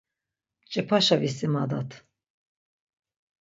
[0.63, 1.89] Mç̌ipaşa visimadat.